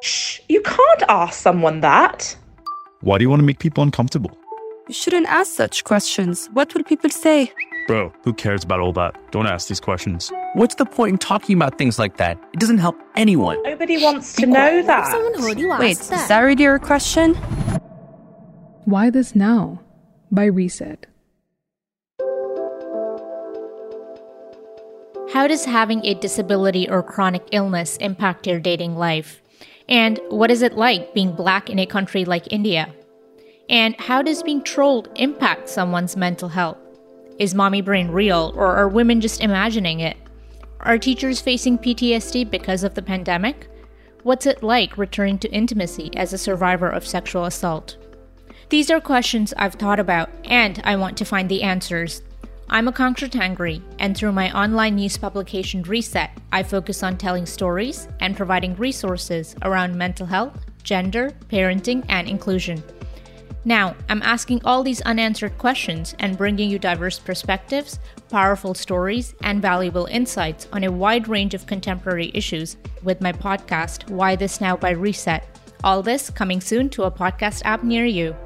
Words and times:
Shh, 0.00 0.40
you 0.48 0.60
can't 0.62 1.02
ask 1.08 1.40
someone 1.40 1.80
that. 1.80 2.36
Why 3.00 3.18
do 3.18 3.24
you 3.24 3.30
want 3.30 3.40
to 3.40 3.46
make 3.46 3.58
people 3.58 3.82
uncomfortable? 3.82 4.30
You 4.86 4.94
shouldn't 4.94 5.26
ask 5.26 5.52
such 5.52 5.84
questions. 5.84 6.48
What 6.52 6.74
will 6.74 6.84
people 6.84 7.10
say? 7.10 7.52
Bro, 7.86 8.12
who 8.22 8.32
cares 8.32 8.64
about 8.64 8.80
all 8.80 8.92
that? 8.92 9.16
Don't 9.32 9.46
ask 9.46 9.68
these 9.68 9.80
questions. 9.80 10.30
What's 10.54 10.74
the 10.76 10.84
point 10.84 11.12
in 11.12 11.18
talking 11.18 11.56
about 11.56 11.78
things 11.78 11.98
like 11.98 12.16
that? 12.18 12.38
It 12.52 12.60
doesn't 12.60 12.78
help 12.78 12.96
anyone. 13.16 13.62
Nobody 13.62 14.02
wants 14.02 14.34
to 14.36 14.46
know 14.46 14.82
that. 14.82 15.78
Wait, 15.80 15.98
is 15.98 16.08
that 16.08 16.40
really 16.40 16.62
your 16.62 16.78
question? 16.78 17.34
Why 18.84 19.10
This 19.10 19.34
Now? 19.34 19.80
by 20.30 20.44
Re:Set. 20.44 21.06
How 25.32 25.46
does 25.46 25.64
having 25.64 26.04
a 26.04 26.14
disability 26.14 26.88
or 26.88 27.02
chronic 27.02 27.42
illness 27.52 27.96
impact 27.98 28.46
your 28.46 28.60
dating 28.60 28.96
life? 28.96 29.42
And 29.88 30.20
what 30.28 30.50
is 30.50 30.62
it 30.62 30.74
like 30.74 31.14
being 31.14 31.32
black 31.32 31.70
in 31.70 31.78
a 31.78 31.86
country 31.86 32.24
like 32.24 32.52
India? 32.52 32.92
And 33.68 33.94
how 33.96 34.22
does 34.22 34.42
being 34.42 34.62
trolled 34.62 35.08
impact 35.16 35.68
someone's 35.68 36.16
mental 36.16 36.48
health? 36.48 36.78
Is 37.38 37.54
mommy 37.54 37.80
brain 37.80 38.08
real, 38.08 38.52
or 38.56 38.76
are 38.76 38.88
women 38.88 39.20
just 39.20 39.40
imagining 39.40 40.00
it? 40.00 40.16
Are 40.80 40.98
teachers 40.98 41.40
facing 41.40 41.78
PTSD 41.78 42.50
because 42.50 42.84
of 42.84 42.94
the 42.94 43.02
pandemic? 43.02 43.68
What's 44.22 44.46
it 44.46 44.62
like 44.62 44.98
returning 44.98 45.38
to 45.40 45.52
intimacy 45.52 46.10
as 46.16 46.32
a 46.32 46.38
survivor 46.38 46.88
of 46.88 47.06
sexual 47.06 47.44
assault? 47.44 47.96
These 48.68 48.90
are 48.90 49.00
questions 49.00 49.54
I've 49.56 49.74
thought 49.74 50.00
about, 50.00 50.28
and 50.44 50.80
I 50.84 50.96
want 50.96 51.16
to 51.18 51.24
find 51.24 51.48
the 51.48 51.62
answers. 51.62 52.22
I'm 52.70 52.86
Aakanksha 52.86 53.30
Tangri, 53.30 53.80
and 53.98 54.14
through 54.14 54.32
my 54.32 54.52
online 54.52 54.96
news 54.96 55.16
publication 55.16 55.82
Re:Set, 55.82 56.38
I 56.52 56.62
focus 56.62 57.02
on 57.02 57.16
telling 57.16 57.46
stories 57.46 58.08
and 58.20 58.36
providing 58.36 58.76
resources 58.76 59.56
around 59.62 59.96
mental 59.96 60.26
health, 60.26 60.66
gender, 60.82 61.30
parenting, 61.50 62.04
and 62.10 62.28
inclusion. 62.28 62.82
Now, 63.64 63.96
I'm 64.10 64.20
asking 64.20 64.60
all 64.66 64.82
these 64.82 65.00
unanswered 65.00 65.56
questions 65.56 66.14
and 66.18 66.36
bringing 66.36 66.68
you 66.68 66.78
diverse 66.78 67.18
perspectives, 67.18 68.00
powerful 68.28 68.74
stories, 68.74 69.34
and 69.42 69.62
valuable 69.62 70.04
insights 70.04 70.68
on 70.70 70.84
a 70.84 70.92
wide 70.92 71.26
range 71.26 71.54
of 71.54 71.66
contemporary 71.66 72.30
issues 72.34 72.76
with 73.02 73.22
my 73.22 73.32
podcast, 73.32 74.10
Why 74.10 74.36
This 74.36 74.60
Now 74.60 74.76
by 74.76 74.90
Re:Set. 74.90 75.42
All 75.84 76.02
this 76.02 76.28
coming 76.28 76.60
soon 76.60 76.90
to 76.90 77.04
a 77.04 77.10
podcast 77.10 77.62
app 77.64 77.82
near 77.82 78.04
you. 78.04 78.36